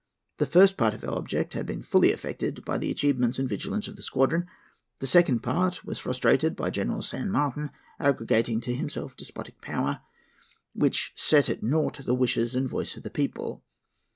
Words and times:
The 0.39 0.47
first 0.47 0.77
part 0.77 0.95
of 0.95 1.03
our 1.03 1.11
object 1.15 1.53
had 1.53 1.67
been 1.67 1.83
fully 1.83 2.09
effected 2.09 2.65
by 2.65 2.79
the 2.79 2.89
achievements 2.89 3.37
and 3.37 3.47
vigilance 3.47 3.87
of 3.87 3.97
the 3.97 4.01
squadron; 4.01 4.47
the 4.97 5.05
second 5.05 5.41
part 5.41 5.85
was 5.85 5.99
frustrated 5.99 6.55
by 6.55 6.71
General 6.71 7.03
San 7.03 7.29
Martin 7.29 7.69
arrogating 7.99 8.59
to 8.61 8.73
himself 8.73 9.15
despotic 9.15 9.61
power, 9.61 10.01
which 10.73 11.13
set 11.15 11.49
at 11.51 11.61
naught 11.61 12.03
the 12.03 12.15
wishes 12.15 12.55
and 12.55 12.67
voice 12.67 12.97
of 12.97 13.03
the 13.03 13.11
people. 13.11 13.63